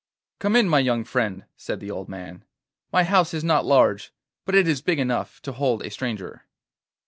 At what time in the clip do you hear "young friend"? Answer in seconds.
0.79-1.45